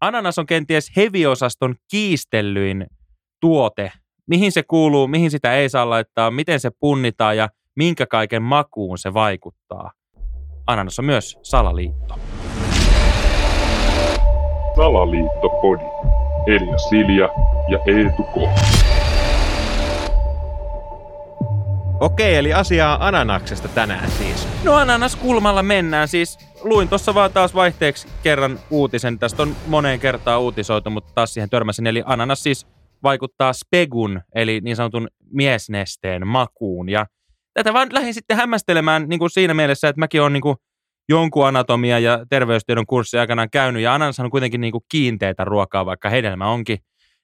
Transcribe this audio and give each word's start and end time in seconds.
ananas 0.00 0.38
on 0.38 0.46
kenties 0.46 0.92
heviosaston 0.96 1.74
kiistellyin 1.90 2.86
tuote. 3.40 3.92
Mihin 4.26 4.52
se 4.52 4.62
kuuluu, 4.62 5.08
mihin 5.08 5.30
sitä 5.30 5.54
ei 5.54 5.68
saa 5.68 5.90
laittaa, 5.90 6.30
miten 6.30 6.60
se 6.60 6.70
punnitaan 6.80 7.36
ja 7.36 7.48
minkä 7.76 8.06
kaiken 8.06 8.42
makuun 8.42 8.98
se 8.98 9.14
vaikuttaa. 9.14 9.92
Ananas 10.66 10.98
on 10.98 11.04
myös 11.04 11.38
salaliitto. 11.42 12.14
Salaliittopodi. 14.76 15.84
Elia 16.46 16.78
Silja 16.78 17.28
ja 17.68 17.78
Eetu 17.86 18.22
K. 18.22 18.36
Okei, 22.00 22.36
eli 22.36 22.52
asiaa 22.52 23.06
ananaksesta 23.06 23.68
tänään 23.68 24.10
siis. 24.10 24.48
No 24.64 24.74
ananaskulmalla 24.74 25.62
mennään 25.62 26.08
siis. 26.08 26.47
Luin 26.62 26.88
tuossa 26.88 27.14
vaan 27.14 27.32
taas 27.32 27.54
vaihteeksi 27.54 28.08
kerran 28.22 28.58
uutisen. 28.70 29.18
Tästä 29.18 29.42
on 29.42 29.56
moneen 29.66 30.00
kertaan 30.00 30.40
uutisoitu, 30.40 30.90
mutta 30.90 31.12
taas 31.14 31.34
siihen 31.34 31.50
törmäsin. 31.50 31.86
Eli 31.86 32.02
ananas 32.06 32.42
siis 32.42 32.66
vaikuttaa 33.02 33.52
spegun, 33.52 34.20
eli 34.34 34.60
niin 34.60 34.76
sanotun 34.76 35.08
miesnesteen 35.32 36.26
makuun. 36.26 36.88
Ja 36.88 37.06
tätä 37.54 37.72
vaan 37.72 37.88
lähdin 37.92 38.14
sitten 38.14 38.36
hämmästelemään 38.36 39.08
niin 39.08 39.18
kuin 39.18 39.30
siinä 39.30 39.54
mielessä, 39.54 39.88
että 39.88 40.00
mäkin 40.00 40.22
olen 40.22 40.32
niin 40.32 40.40
kuin 40.40 40.56
jonkun 41.08 41.46
anatomia 41.46 41.98
ja 41.98 42.26
terveystiedon 42.30 42.86
kurssi 42.86 43.18
aikanaan 43.18 43.50
käynyt, 43.50 43.82
ja 43.82 43.94
ananas 43.94 44.20
on 44.20 44.30
kuitenkin 44.30 44.60
niin 44.60 44.72
kuin 44.72 44.84
kiinteitä 44.88 45.44
ruokaa, 45.44 45.86
vaikka 45.86 46.10
hedelmä 46.10 46.50
onkin. 46.50 46.78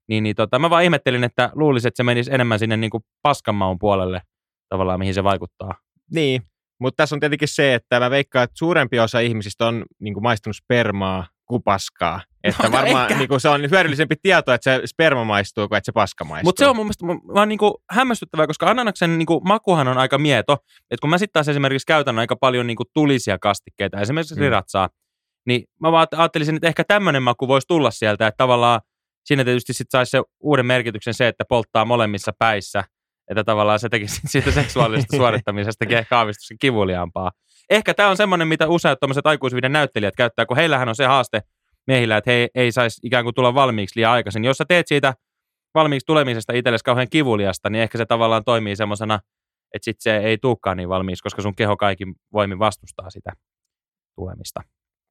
Niin, 0.09 0.23
niin 0.23 0.37
tota, 0.37 0.59
mä 0.59 0.71
vaan 0.71 0.85
ihmettelin, 0.85 1.25
että 1.25 1.51
luulisin, 1.55 1.89
että 1.89 1.97
se 1.97 2.03
menisi 2.03 2.35
enemmän 2.35 2.59
sinne 2.59 2.77
niin 2.77 2.91
kuin 2.91 3.05
paskanmaun 3.23 3.79
puolelle 3.79 4.21
tavallaan, 4.69 4.99
mihin 4.99 5.15
se 5.15 5.25
vaikuttaa. 5.25 5.75
Niin, 6.15 6.43
mutta 6.81 6.97
tässä 7.03 7.17
on 7.17 7.21
tietenkin 7.21 7.49
se, 7.49 7.75
että 7.75 8.01
mä 8.01 8.11
veikkaan, 8.11 8.45
että 8.45 8.59
suurempi 8.59 8.99
osa 9.01 9.21
ihmisistä 9.21 9.67
on 9.67 9.85
niin 10.01 10.15
kuin 10.15 10.23
maistunut 10.23 10.57
spermaa 10.57 11.27
kuin 11.47 11.63
paskaa. 11.63 12.21
Että 12.45 12.63
No, 12.63 12.69
no 12.69 12.73
varmaan 12.77 13.03
ehkä. 13.05 13.19
niin 13.19 13.29
kuin 13.29 13.41
se 13.41 13.49
on 13.49 13.71
hyödyllisempi 13.71 14.15
tieto, 14.23 14.53
että 14.53 14.65
se 14.79 14.87
sperma 14.87 15.25
maistuu 15.25 15.69
kuin 15.69 15.77
että 15.77 15.87
se 15.87 15.93
paska 15.93 16.25
maistuu. 16.25 16.49
Mutta 16.49 16.65
se 16.65 16.69
on 16.69 16.77
mun 16.77 16.87
mielestä 16.87 17.07
vaan 17.35 17.49
niinku 17.49 17.83
hämmästyttävää, 17.91 18.47
koska 18.47 18.71
ananaksen 18.71 19.19
niinku 19.19 19.41
makuhan 19.41 19.89
on 19.89 19.99
aika 19.99 20.19
mieto. 20.19 20.53
että 20.91 21.01
kun 21.01 21.11
mä 21.11 21.19
sitten 21.19 21.33
taas 21.33 21.49
esimerkiksi 21.49 21.87
käytän 21.87 22.19
aika 22.19 22.37
paljon 22.37 22.67
niinku 22.67 22.85
tulisia 22.95 23.39
kastikkeita, 23.39 24.01
esimerkiksi 24.01 24.35
Mm. 24.35 24.41
riratsaa, 24.41 24.89
niin 25.47 25.65
mä 25.81 25.93
vaan 25.93 26.07
ajattelisin, 26.17 26.57
että 26.57 26.69
ehkä 26.69 26.85
tämmöinen 26.85 27.23
maku 27.23 27.49
voisi 27.49 27.67
tulla 27.67 27.91
sieltä, 27.91 28.27
että 28.27 28.37
tavallaan 28.39 28.81
siinä 29.25 29.45
tietysti 29.45 29.73
sitten 29.73 29.99
saisi 29.99 30.11
se 30.11 30.23
uuden 30.41 30.67
merkityksen 30.67 31.15
se, 31.15 31.29
että 31.29 31.45
polttaa 31.49 31.85
molemmissa 31.85 32.33
päissä, 32.39 32.85
että 33.29 33.45
tavallaan 33.45 33.79
se 33.79 33.89
tekisi 33.89 34.21
siitä 34.25 34.51
seksuaalisesta 34.51 35.17
suorittamisestakin 35.23 35.99
ehkä 35.99 36.19
aavistuksen 36.19 36.59
kivuliaampaa. 36.59 37.33
Ehkä 37.71 37.95
tämä 37.95 38.09
on 38.09 38.17
semmoinen, 38.17 38.49
mitä 38.49 38.69
useat 38.69 39.01
tuommoiset 39.01 39.27
aikuisviiden 39.27 39.73
näyttelijät 39.73 40.17
käyttää, 40.17 40.47
kun 40.47 40.57
heillähän 40.57 40.89
on 40.89 40.95
se 40.95 41.07
haaste 41.07 41.43
miehillä, 41.87 42.17
että 42.17 42.31
he 42.31 42.37
ei, 42.37 42.49
ei 42.55 42.73
saisi 42.73 43.01
ikään 43.03 43.25
kuin 43.25 43.35
tulla 43.35 43.55
valmiiksi 43.55 43.97
liian 43.97 44.13
aikaisin. 44.13 44.45
Jos 44.45 44.57
sä 44.57 44.65
teet 44.69 44.89
siitä 44.89 45.15
valmiiksi 45.75 46.07
tulemisesta 46.07 46.53
itsellesi 46.53 46.85
kauhean 46.85 47.09
kivuliasta, 47.11 47.71
niin 47.71 47.83
ehkä 47.83 47.99
se 47.99 48.07
tavallaan 48.07 48.45
toimii 48.45 48.77
semmoisena, 48.77 49.21
että 49.75 49.85
sit 49.85 49.97
se 50.01 50.17
ei 50.17 50.39
tulekaan 50.39 50.77
niin 50.77 50.89
valmiiksi, 50.89 51.23
koska 51.23 51.43
sun 51.43 51.55
keho 51.55 51.77
kaikin 51.77 52.15
voimin 52.33 52.59
vastustaa 52.59 53.11
sitä 53.11 53.33
tulemista. 54.17 54.61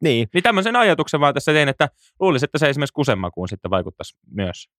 Niin, 0.02 0.28
Niin 0.34 0.44
tämmöisen 0.44 0.76
ajatuksen 0.76 1.20
vaan 1.20 1.34
tässä 1.34 1.54
tein, 1.54 1.70
että 1.70 1.90
luulisin, 2.20 2.46
että 2.46 2.58
se 2.58 2.70
esimerkiksi 2.70 2.94
kusenmakuun 2.94 3.48
sitten 3.48 3.72
vaikuttaisi 3.72 4.18
myös. 4.32 4.70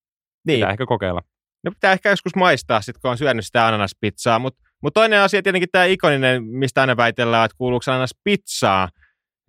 niin. 0.47 0.57
Pitää 0.57 0.71
ehkä 0.71 0.85
kokeilla. 0.85 1.21
No 1.65 1.71
pitää 1.71 1.93
ehkä 1.93 2.09
joskus 2.09 2.35
maistaa, 2.35 2.81
sit, 2.81 2.97
kun 2.97 3.11
on 3.11 3.17
syönyt 3.17 3.45
sitä 3.45 3.67
ananaspizzaa. 3.67 4.39
Mutta 4.39 4.63
mut 4.81 4.93
toinen 4.93 5.19
asia 5.19 5.41
tietenkin 5.41 5.69
tämä 5.71 5.85
ikoninen, 5.85 6.43
mistä 6.43 6.81
aina 6.81 6.97
väitellään, 6.97 7.45
että 7.45 7.57
kuuluuko 7.57 7.91
ananaspizzaa. 7.91 8.89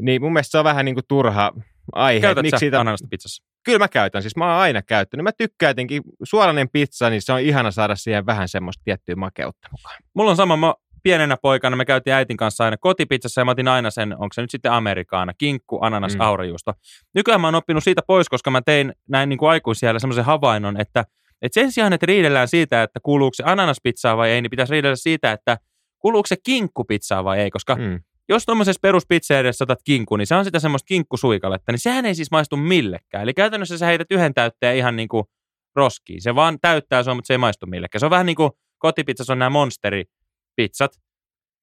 Niin 0.03 0.23
mun 0.23 0.33
mielestä 0.33 0.51
se 0.51 0.59
on 0.59 0.65
vähän 0.65 0.85
niin 0.85 0.95
kuin 0.95 1.05
turha 1.09 1.53
aihe. 1.93 2.21
Käytät 2.21 2.43
Miksi 2.43 2.59
siitä... 2.59 2.81
ananasta 2.81 3.09
pizzassa? 3.11 3.45
Kyllä 3.65 3.79
mä 3.79 3.89
käytän, 3.89 4.23
siis 4.23 4.37
mä 4.37 4.45
oon 4.45 4.63
aina 4.63 4.83
käyttänyt. 4.83 5.25
Mä 5.25 5.33
tykkään 5.33 5.71
jotenkin, 5.71 6.03
suolainen 6.25 6.69
pizza, 6.73 7.11
niin 7.11 7.23
se 7.23 7.33
on 7.33 7.41
ihana 7.41 7.71
saada 7.71 7.97
siihen 7.97 8.27
vähän 8.27 8.49
semmoista 8.49 8.83
tiettyä 8.85 9.17
makeutta 9.17 9.69
mukaan. 9.71 9.97
Mulla 10.15 10.31
on 10.31 10.37
sama, 10.37 10.57
mä 10.57 10.75
pienenä 11.03 11.37
poikana 11.43 11.77
me 11.77 11.85
käytiin 11.85 12.15
äitin 12.15 12.37
kanssa 12.37 12.65
aina 12.65 12.77
kotipizzassa 12.77 13.41
ja 13.41 13.45
mä 13.45 13.51
otin 13.51 13.69
aina 13.69 13.91
sen, 13.91 14.13
onko 14.13 14.29
se 14.33 14.41
nyt 14.41 14.51
sitten 14.51 14.73
amerikaana, 14.73 15.33
kinkku, 15.39 15.79
ananas, 15.83 16.15
mm. 16.15 16.21
aurajuusto. 16.21 16.73
Nykyään 17.15 17.41
mä 17.41 17.47
oon 17.47 17.55
oppinut 17.55 17.85
siitä 17.85 18.03
pois, 18.07 18.29
koska 18.29 18.51
mä 18.51 18.63
tein 18.63 18.93
näin 19.09 19.29
niin 19.29 19.39
kuin 19.39 19.51
aikuisiellä 19.51 19.99
semmoisen 19.99 20.25
havainnon, 20.25 20.81
että, 20.81 21.05
että 21.43 21.55
sen 21.61 21.73
sijaan, 21.73 21.93
että 21.93 22.07
riidellään 22.07 22.49
siitä, 22.49 22.83
että 22.83 23.01
kuuluuko 23.03 23.35
se 23.35 23.43
ananaspizzaa 23.47 24.17
vai 24.17 24.31
ei, 24.31 24.43
niin 24.43 24.51
pitäisi 24.51 24.71
riidellä 24.73 24.97
siitä, 24.97 25.33
että 25.33 25.57
kuuluuko 25.99 26.27
se 26.27 26.37
kinkkupizzaa 26.45 27.25
vai 27.25 27.39
ei, 27.41 27.51
koska 27.51 27.75
Mm. 27.75 28.01
jos 28.29 28.45
tuommoisessa 28.47 28.79
peruspizza 28.83 29.39
edessä 29.39 29.65
otat 29.65 29.79
kinkku, 29.85 30.17
niin 30.17 30.27
se 30.27 30.35
on 30.35 30.45
sitä 30.45 30.59
semmoista 30.59 30.87
kinkkusuikaletta, 30.87 31.73
niin 31.73 31.79
sehän 31.81 32.07
ei 32.07 32.15
siis 32.15 32.31
maistu 32.31 32.57
millekään. 32.57 33.23
Eli 33.23 33.35
käytännössä 33.35 33.79
sä 33.79 33.87
heität 33.87 34.07
yhden 34.11 34.35
täytteen 34.35 34.77
ihan 34.77 34.97
niin 34.97 35.09
kuin 35.09 35.25
roskiin. 35.77 36.23
Se 36.23 36.35
vaan 36.35 36.59
täyttää 36.61 37.03
sua, 37.03 37.15
mutta 37.15 37.27
se 37.27 37.35
ei 37.35 37.39
maistu 37.39 37.67
millekään. 37.67 38.01
Se 38.01 38.07
on 38.07 38.11
vähän 38.11 38.27
niin 38.27 38.37
kuin 38.37 38.51
kotipizzassa 38.79 39.33
on 39.33 39.39
nämä 39.39 39.51
monsteripizzat, 39.51 40.93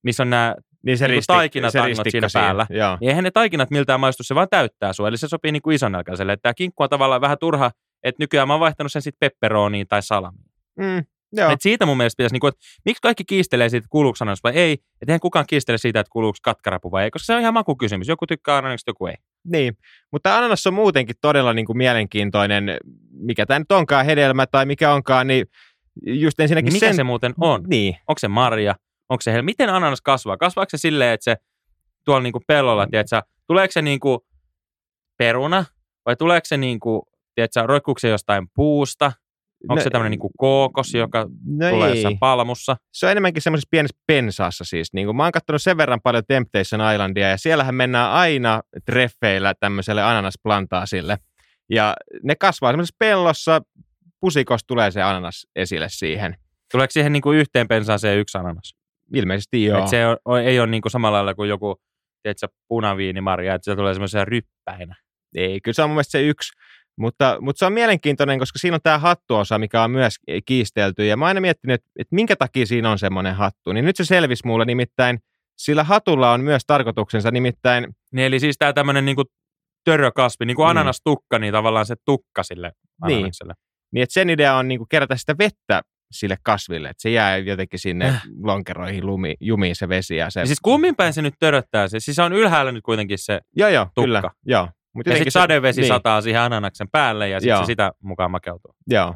missä 0.04 0.24
on 0.24 0.30
nämä 0.30 0.56
Niin 0.86 0.98
se, 0.98 1.06
Niinku 1.08 1.16
risti, 1.18 1.34
taikinatangot 1.34 1.98
siinä 2.12 2.28
päällä. 2.34 2.66
Joo. 2.70 2.98
niin 3.02 3.10
eihän 3.10 3.24
ne 3.24 3.32
taikinat 3.32 3.72
miltään 3.72 4.00
maistu, 4.00 4.24
se 4.24 4.36
vaan 4.36 4.48
täyttää 4.52 4.94
sua. 4.94 5.08
Eli 5.08 5.18
se 5.18 5.28
sopii 5.28 5.52
niin 5.52 5.62
kuin 5.62 5.76
isonälkäiselle. 5.76 6.38
Tämä 6.38 6.54
kinkku 6.54 6.84
on 6.84 6.90
tavallaan 6.90 7.22
vähän 7.22 7.38
turha, 7.40 7.72
että 8.04 8.24
nykyään 8.24 8.48
mä 8.48 8.54
oon 8.54 8.60
vaihtanut 8.60 8.92
sen 8.92 9.02
sitten 9.02 9.30
pepperoniin 9.30 9.88
tai 9.88 10.04
salamiin. 10.04 10.52
Mm, 10.80 11.04
joo. 11.34 11.52
Et 11.52 11.62
siitä 11.62 11.86
mun 11.86 11.98
mielestä 11.98 12.18
pitäisi, 12.18 12.34
niin 12.34 12.40
kuin, 12.40 12.50
että 12.50 12.66
miksi 12.86 13.02
kaikki 13.02 13.26
kiistelee 13.26 13.70
siitä, 13.70 13.84
että 13.84 13.92
kuuluuko 13.92 14.18
ananas 14.22 14.44
vai 14.44 14.54
ei. 14.54 14.74
Että 14.74 15.06
eihän 15.08 15.20
kukaan 15.20 15.46
kiistele 15.48 15.78
siitä, 15.78 16.00
että 16.00 16.12
kuuluuko 16.12 16.38
katkarapu 16.44 16.92
vai 16.92 17.04
ei, 17.04 17.12
koska 17.12 17.26
se 17.26 17.34
on 17.34 17.42
ihan 17.42 17.54
makukysymys. 17.54 18.08
Joku 18.08 18.28
tykkää 18.28 18.58
ananaksesta, 18.58 18.90
joku 18.90 19.06
ei. 19.06 19.16
Niin, 19.44 19.78
mutta 20.12 20.38
ananas 20.38 20.68
on 20.68 20.74
muutenkin 20.74 21.16
todella 21.22 21.54
niin 21.54 21.66
kuin 21.66 21.78
mielenkiintoinen, 21.78 22.78
mikä 23.12 23.46
tämä 23.46 23.60
nyt 23.60 23.72
onkaan 23.72 24.06
hedelmä 24.06 24.48
tai 24.48 24.66
mikä 24.66 24.94
onkaan, 24.94 25.28
niin 25.28 25.46
just 26.06 26.40
ensinnäkin 26.40 26.66
Niin 26.66 26.76
mikä 26.76 26.86
sen... 26.86 26.96
se 26.96 27.04
muuten 27.04 27.34
on? 27.42 27.64
Niin, 27.68 27.96
Onko 28.08 28.20
se 28.20 28.28
marja? 28.28 28.76
Onko 29.10 29.22
se 29.22 29.34
hel... 29.34 29.42
Miten 29.42 29.70
ananas 29.70 30.02
kasvaa? 30.02 30.38
Kasvaako 30.38 30.70
se 30.70 30.78
silleen, 30.78 31.14
että 31.14 31.24
se 31.24 31.36
tuolla 32.06 32.24
niinku 32.24 32.42
pellolla, 32.48 32.88
tiedätkö, 32.88 33.22
tuleeko 33.48 33.72
se 33.72 33.82
niinku 33.82 34.26
peruna 35.18 35.66
vai 36.06 36.16
tuleeko 36.16 36.46
se 36.46 36.58
niinku, 36.58 37.08
tiedätkö, 37.36 37.62
roikkuuko 37.68 38.00
se 38.00 38.10
jostain 38.10 38.48
puusta? 38.56 39.06
Onko 39.70 39.76
No, 39.76 39.82
se 39.82 39.90
tämmöinen 39.90 40.12
niinku 40.12 40.32
kookos, 40.38 40.94
joka 40.94 41.20
no 41.46 41.70
tulee 41.70 41.90
ei. 41.90 41.96
jossain 41.96 42.20
palmussa? 42.20 42.76
Se 42.94 43.06
on 43.06 43.12
enemmänkin 43.12 43.42
semmoisessa 43.42 43.68
pienessä 43.72 43.98
pensaassa 44.08 44.64
siis. 44.64 44.94
Niin 44.94 45.08
kuin 45.08 45.16
mä 45.16 45.24
oon 45.24 45.32
katsonut 45.32 45.62
sen 45.62 45.78
verran 45.78 46.02
paljon 46.04 46.24
Temptation 46.28 46.94
Islandia 46.94 47.30
ja 47.30 47.38
siellähän 47.38 47.76
mennään 47.76 48.12
aina 48.12 48.62
treffeillä 48.86 49.54
tämmöiselle 49.60 50.04
ananasplantaasille. 50.04 51.18
Ja 51.70 51.96
ne 52.24 52.36
kasvaa 52.36 52.72
semmoisessa 52.72 52.96
pellossa, 53.00 53.62
pusikossa 54.20 54.68
tulee 54.68 54.92
se 54.92 55.02
ananas 55.02 55.48
esille 55.56 55.88
siihen. 55.90 56.36
Tuleeko 56.72 56.92
siihen 56.92 57.14
niinku 57.14 57.32
yhteen 57.32 57.68
pensaaseen 57.68 58.20
yksi 58.20 58.38
ananas? 58.38 58.76
Ilmeisesti 59.14 59.64
joo. 59.64 59.80
Et 59.80 59.88
se 59.88 60.08
on, 60.08 60.18
on- 60.26 60.42
ei 60.42 60.60
ole 60.60 60.68
niinku 60.68 60.90
samalla 60.90 61.18
lailla 61.18 61.34
kuin 61.36 61.50
joku 61.50 61.76
tiedätkö, 62.24 62.48
punaviinimarja, 62.68 63.56
että 63.56 63.72
se 63.72 63.76
tulee 63.76 63.94
semmoisia 63.94 64.26
ryppäinä. 64.26 64.96
Ei, 65.36 65.62
kyllä 65.62 65.76
se 65.76 65.82
on 65.84 65.90
mun 65.90 65.96
mielestä 65.96 66.12
se 66.12 66.22
yksi. 66.22 66.52
Mutta, 67.00 67.38
mutta 67.42 67.60
se 67.60 67.66
on 67.66 67.74
mielenkiintoinen, 67.74 68.40
koska 68.40 68.60
siinä 68.60 68.76
on 68.76 68.82
tämä 68.84 68.98
hattuosa, 68.98 69.60
mikä 69.60 69.84
on 69.84 69.92
myös 69.92 70.16
kiistelty. 70.46 71.06
Ja 71.06 71.18
mä 71.18 71.26
oon 71.26 71.28
aina 71.28 71.42
miettinyt, 71.42 71.74
että, 71.76 71.90
että 72.00 72.16
minkä 72.16 72.36
takia 72.36 72.66
siinä 72.66 72.92
on 72.92 73.00
semmoinen 73.00 73.36
hattu. 73.36 73.72
Niin 73.74 73.86
nyt 73.86 73.96
se 73.96 74.06
selvisi 74.06 74.48
mulle 74.48 74.66
nimittäin, 74.66 75.20
sillä 75.58 75.84
hatulla 75.84 76.32
on 76.32 76.42
myös 76.42 76.62
tarkoituksensa, 76.68 77.32
nimittäin 77.32 77.88
Niin, 78.12 78.26
eli 78.26 78.40
siis 78.40 78.56
tämä 78.58 78.74
tämmöinen 78.74 79.06
niinku 79.06 79.24
törrökasvi, 79.84 80.46
niin 80.46 80.56
kuin 80.56 80.66
Mm. 80.66 80.70
ananastukka, 80.70 81.40
niin 81.40 81.54
tavallaan 81.54 81.86
se 81.86 81.96
tukka 82.06 82.44
sille 82.44 82.72
Niin. 83.08 83.18
ananakselle. 83.18 83.54
Niin, 83.94 84.04
että 84.04 84.14
sen 84.14 84.30
idea 84.30 84.56
on 84.56 84.68
niin 84.68 84.80
kuin 84.80 84.88
kerätä 84.90 85.16
sitä 85.16 85.36
vettä 85.40 85.82
sille 86.12 86.38
kasville, 86.44 86.90
että 86.90 87.02
se 87.02 87.10
jää 87.10 87.38
jotenkin 87.38 87.80
sinne 87.80 88.08
Äh. 88.08 88.22
lonkeroihin 88.44 89.06
lumi, 89.06 89.36
jumiin 89.40 89.76
se 89.76 89.90
vesi. 89.90 90.16
Ja 90.16 90.30
se, 90.30 90.40
Ja 90.40 90.46
siis 90.46 90.60
kummin 90.62 90.96
päin 90.96 91.14
se 91.14 91.22
nyt 91.22 91.34
töröttää 91.40 91.88
se? 91.88 92.00
Siis 92.00 92.16
se 92.16 92.22
on 92.22 92.34
ylhäällä 92.34 92.72
nyt 92.72 92.84
kuitenkin 92.84 93.18
se, 93.18 93.42
joo, 93.56 93.70
joo, 93.70 93.86
tukka. 93.86 94.02
kyllä. 94.02 94.22
Joo. 94.46 94.70
Mut 94.96 95.08
ja 95.08 95.14
sitten 95.16 95.32
sadevesi 95.32 95.82
niin, 95.82 95.88
sataa 95.88 96.22
siihen 96.22 96.42
ananaksen 96.42 96.88
päälle 96.92 97.30
ja 97.30 97.40
sitten 97.40 97.58
se 97.58 97.66
sitä 97.66 97.92
mukaan 98.04 98.32
makeutuu. 98.32 98.76
Joo. 98.88 99.16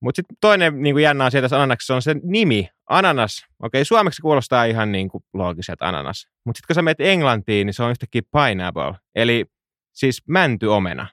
Mutta 0.00 0.16
sitten 0.16 0.36
toinen 0.40 0.82
niin 0.82 0.94
kuin 0.94 1.02
jännä 1.02 1.24
asia 1.24 1.40
tässä 1.40 1.56
ananaksessa 1.56 1.94
on 1.94 2.02
se 2.02 2.14
nimi, 2.22 2.68
ananas. 2.90 3.46
Okei, 3.62 3.84
suomeksi 3.84 4.22
kuulostaa 4.22 4.64
ihan 4.64 4.92
niin 4.92 5.08
kuin 5.08 5.24
loogiselta 5.34 5.88
ananas. 5.88 6.28
Mutta 6.44 6.58
sitten 6.58 6.66
kun 6.66 6.74
sä 6.74 6.82
menet 6.82 7.00
Englantiin, 7.00 7.66
niin 7.66 7.74
se 7.74 7.82
on 7.82 7.90
yhtäkkiä 7.90 8.22
pineapple, 8.32 8.94
eli 9.14 9.44
siis 9.92 10.22
mäntyomena. 10.28 11.06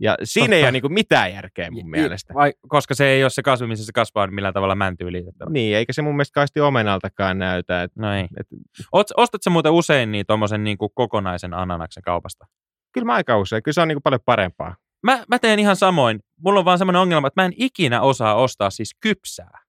Ja 0.00 0.16
siinä 0.24 0.46
Totta. 0.46 0.56
ei 0.56 0.62
ole 0.62 0.72
niin 0.72 0.82
kuin 0.82 0.92
mitään 0.92 1.32
järkeä 1.32 1.70
mun 1.70 1.90
mielestä. 1.90 2.34
Vai, 2.34 2.52
koska 2.68 2.94
se 2.94 3.06
ei 3.06 3.24
ole 3.24 3.30
se 3.30 3.42
kasvi, 3.42 3.66
missä 3.66 3.84
se 3.86 3.92
kasvaa, 3.92 4.26
niin 4.26 4.34
millään 4.34 4.54
tavalla 4.54 4.74
mäntyy 4.74 5.12
liitettävä. 5.12 5.50
Niin, 5.50 5.76
eikä 5.76 5.92
se 5.92 6.02
mun 6.02 6.14
mielestä 6.16 6.34
kaisti 6.34 6.60
omenaltakaan 6.60 7.38
näytä. 7.38 7.82
Et, 7.82 7.92
No 7.96 8.14
ei. 8.14 8.28
et, 8.40 8.46
Oot, 8.92 9.06
ostat 9.16 9.42
sä 9.42 9.50
muuten 9.50 9.72
usein 9.72 10.12
niin 10.12 10.26
tommosen 10.26 10.64
niin 10.64 10.78
kuin 10.78 10.90
kokonaisen 10.94 11.54
ananaksen 11.54 12.02
kaupasta? 12.02 12.46
Kyllä 12.92 13.04
mä 13.04 13.14
aika 13.14 13.38
usein, 13.38 13.62
kyllä 13.62 13.74
se 13.74 13.80
on 13.80 13.88
niin 13.88 13.96
kuin 13.96 14.02
paljon 14.02 14.20
parempaa. 14.24 14.76
Mä, 15.02 15.24
mä 15.28 15.38
teen 15.38 15.58
ihan 15.58 15.76
samoin. 15.76 16.20
Mulla 16.44 16.58
on 16.58 16.64
vaan 16.64 16.78
semmoinen 16.78 17.02
ongelma, 17.02 17.28
että 17.28 17.40
mä 17.40 17.46
en 17.46 17.52
ikinä 17.56 18.00
osaa 18.00 18.34
ostaa 18.34 18.70
siis 18.70 18.90
kypsää. 19.00 19.60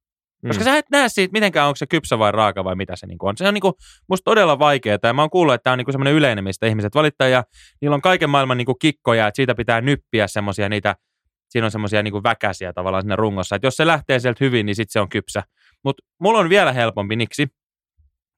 Koska 0.48 0.64
sä 0.64 0.78
et 0.78 0.86
näe 0.92 1.10
siitä 1.10 1.32
mitenkään, 1.32 1.68
onko 1.68 1.76
se 1.76 1.88
kypsä 1.88 2.20
vai 2.20 2.32
raaka 2.32 2.64
vai 2.64 2.76
mitä 2.76 2.96
se 2.96 3.08
niinku 3.08 3.28
on. 3.28 3.38
Se 3.38 3.48
on 3.48 3.54
niinku 3.54 3.74
musta 4.10 4.24
todella 4.24 4.60
vaikeaa. 4.60 4.98
Ja 5.04 5.14
mä 5.14 5.22
oon 5.22 5.30
kuullut, 5.30 5.54
että 5.54 5.64
tämä 5.64 5.72
on 5.72 5.78
niinku 5.78 5.92
semmoinen 5.92 6.14
yleinen, 6.14 6.44
mistä 6.44 6.68
ihmiset 6.68 6.96
valittaa. 6.96 7.28
Ja 7.28 7.44
niillä 7.82 7.96
on 7.96 8.02
kaiken 8.02 8.30
maailman 8.30 8.58
niinku 8.58 8.76
kikkoja, 8.76 9.28
että 9.28 9.36
siitä 9.36 9.56
pitää 9.56 9.82
nyppiä 9.82 10.28
semmoisia 10.28 10.70
niitä, 10.70 10.96
siinä 11.50 11.66
on 11.66 11.72
semmoisia 11.72 12.04
niinku 12.04 12.24
väkäsiä 12.24 12.74
tavallaan 12.74 13.04
siinä 13.04 13.16
rungossa. 13.16 13.56
Että 13.56 13.68
jos 13.68 13.76
se 13.76 13.88
lähtee 13.88 14.20
sieltä 14.20 14.46
hyvin, 14.46 14.66
niin 14.66 14.76
sitten 14.76 14.92
se 14.92 15.00
on 15.00 15.10
kypsä. 15.10 15.44
Mutta 15.84 16.04
mulla 16.20 16.40
on 16.40 16.50
vielä 16.50 16.74
helpompi, 16.74 17.16
niksi? 17.16 17.48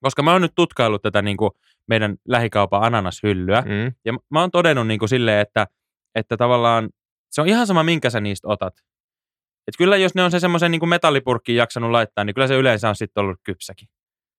Koska 0.04 0.24
mä 0.24 0.32
oon 0.32 0.42
nyt 0.42 0.52
tutkaillut 0.56 1.02
tätä 1.02 1.22
niinku 1.22 1.52
meidän 1.88 2.16
lähikaupan 2.28 2.84
ananashyllyä. 2.84 3.62
Mm. 3.62 3.94
Ja 4.06 4.14
mä 4.32 4.40
oon 4.42 4.52
todennut 4.52 4.88
niinku 4.88 5.08
silleen, 5.08 5.40
että, 5.40 5.68
että 6.16 6.38
tavallaan 6.38 6.90
se 7.32 7.42
on 7.42 7.48
ihan 7.48 7.68
sama, 7.68 7.84
minkä 7.84 8.10
sä 8.10 8.20
niistä 8.20 8.48
otat. 8.48 8.74
Et 9.68 9.74
kyllä 9.78 9.98
jos 9.98 10.16
ne 10.16 10.24
on 10.24 10.32
se 10.32 10.40
semmoisen 10.40 10.72
niin 10.72 10.90
metallipurkkiin 10.90 11.56
jaksanut 11.56 11.92
laittaa, 11.92 12.24
niin 12.24 12.34
kyllä 12.34 12.48
se 12.48 12.56
yleensä 12.56 12.90
on 12.90 12.96
sitten 12.96 13.22
ollut 13.22 13.40
kypsäkin. 13.44 13.88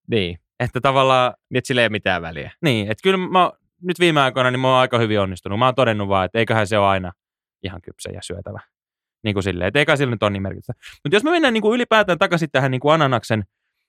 Niin. 0.07 0.37
Että 0.59 0.81
tavallaan, 0.81 1.33
Niin, 1.49 1.57
että 1.57 1.67
sillä 1.67 1.81
ei 1.81 1.89
mitään 1.89 2.21
väliä. 2.21 2.51
niin, 2.61 2.91
että 2.91 3.03
kyllä 3.03 3.17
mä, 3.17 3.51
nyt 3.81 3.99
viime 3.99 4.21
aikoina 4.21 4.51
niin 4.51 4.59
mä 4.59 4.67
oon 4.67 4.79
aika 4.79 4.97
hyvin 4.97 5.19
onnistunut. 5.19 5.59
Mä 5.59 5.65
oon 5.65 5.75
todennut 5.75 6.07
vaan, 6.07 6.25
että 6.25 6.39
eiköhän 6.39 6.67
se 6.67 6.77
ole 6.77 6.87
aina 6.87 7.11
ihan 7.63 7.81
kypsä 7.81 8.09
ja 8.13 8.21
syötävä. 8.21 8.59
Niin 9.23 9.33
kuin 9.33 9.43
silleen, 9.43 9.67
että 9.67 9.79
eikä 9.79 9.95
sillä 9.95 10.11
nyt 10.11 10.23
ole 10.23 10.31
niin 10.31 10.41
merkitystä. 10.43 10.73
Mutta 11.03 11.15
jos 11.15 11.23
me 11.23 11.31
mennään 11.31 11.53
niin 11.53 11.61
kuin 11.61 11.75
ylipäätään 11.75 12.17
takaisin 12.17 12.51
tähän 12.51 12.71
niin 12.71 12.81
kuin 12.81 12.93
ananaksen 12.93 13.43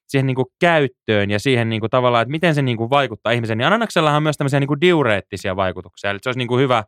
siihen 0.08 0.26
niin 0.26 0.34
kuin 0.34 0.46
käyttöön 0.60 1.30
ja 1.30 1.38
siihen 1.38 1.68
niin 1.68 1.80
kuin 1.80 1.90
tavallaan, 1.90 2.22
että 2.22 2.30
miten 2.30 2.54
se 2.54 2.62
niin 2.62 2.76
kuin 2.76 2.90
vaikuttaa 2.90 3.32
ihmiseen, 3.32 3.58
niin 3.58 3.66
ananaksellahan 3.66 4.16
on 4.16 4.22
myös 4.22 4.36
tämmöisiä 4.36 4.60
niin 4.60 4.68
kuin 4.68 4.80
diureettisia 4.80 5.56
vaikutuksia. 5.56 6.10
Eli 6.10 6.18
se 6.22 6.28
olisi 6.28 6.38
niin 6.38 6.48
kuin 6.48 6.60
hyvä 6.60 6.84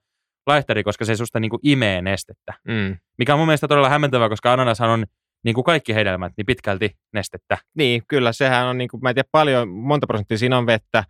laihtari, 0.47 0.85
koska 0.85 1.05
se 1.05 1.17
susta 1.17 1.41
niin 1.41 1.50
kuin 1.50 1.61
imee 1.62 2.03
nestettä. 2.03 2.55
Mm. 2.69 2.97
Mikä 3.19 3.35
on 3.35 3.38
mun 3.38 3.47
mielestä 3.47 3.69
todella 3.69 3.88
hämmentävää, 3.88 4.29
koska 4.29 4.53
ananashan 4.53 4.91
on 4.91 5.06
niin 5.44 5.55
kuin 5.55 5.65
kaikki 5.65 5.94
hedelmät, 5.94 6.32
niin 6.37 6.47
pitkälti 6.47 6.91
nestettä. 7.12 7.59
Niin, 7.75 8.03
kyllä, 8.09 8.32
sehän 8.32 8.67
on, 8.67 8.79
niin 8.79 8.88
kuin, 8.88 9.03
mä 9.03 9.09
en 9.09 9.15
tiedä 9.15 9.29
paljon, 9.32 9.69
monta 9.69 10.06
prosenttia 10.06 10.38
siinä 10.38 10.59
on 10.59 10.67
vettä, 10.67 11.05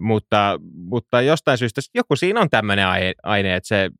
mutta, 0.00 0.60
mutta 0.74 1.22
jostain 1.22 1.58
syystä 1.58 1.80
joku 1.94 2.16
siinä 2.16 2.40
on 2.40 2.50
tämmöinen 2.50 2.86
aine, 3.22 3.54
että 3.56 3.68
se 3.68 3.90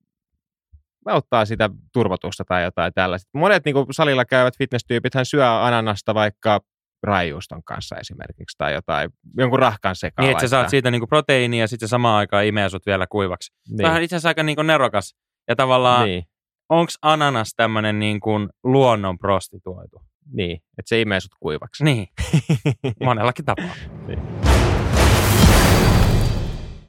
auttaa 1.06 1.44
sitä 1.44 1.70
turvotusta 1.92 2.44
tai 2.44 2.64
jotain 2.64 2.92
tällaista. 2.94 3.30
Monet 3.34 3.64
niin 3.64 3.74
kuin 3.74 3.86
salilla 3.90 4.24
käyvät 4.24 4.58
fitness-tyypit, 4.58 5.14
hän 5.14 5.26
syö 5.26 5.62
ananasta 5.62 6.14
vaikka 6.14 6.60
raijuuston 7.04 7.64
kanssa 7.64 7.96
esimerkiksi 7.96 8.58
tai 8.58 8.74
jotain, 8.74 9.10
jonkun 9.36 9.58
rahkan 9.58 9.96
sekaan 9.96 10.24
Niin, 10.24 10.30
että 10.30 10.40
sä 10.40 10.48
saat 10.48 10.68
siitä 10.68 10.90
niin 10.90 11.00
kuin 11.00 11.08
proteiinia 11.08 11.60
ja 11.60 11.68
sitten 11.68 11.88
samaan 11.88 12.18
aikaan 12.18 12.46
imee 12.46 12.68
sut 12.68 12.86
vielä 12.86 13.06
kuivaksi. 13.06 13.52
Niin. 13.68 13.76
Tämä 13.76 13.94
on 13.94 14.02
itse 14.02 14.16
asiassa 14.16 14.28
aika 14.28 14.42
niin 14.42 14.56
kuin 14.56 14.66
nerokas. 14.66 15.14
Ja 15.48 15.56
tavallaan, 15.56 16.06
niin. 16.06 16.24
onko 16.68 16.92
ananas 17.02 17.52
tämmöinen 17.56 17.98
niin 17.98 18.20
kuin 18.20 18.48
luonnon 18.64 19.18
prostituoitu? 19.18 20.00
niin, 20.32 20.56
että 20.56 20.88
se 20.88 21.00
imee 21.00 21.20
sut 21.20 21.34
kuivaksi. 21.40 21.84
Niin, 21.84 22.06
monellakin 23.04 23.44
tapaa. 23.44 23.74
Niin. 24.06 24.33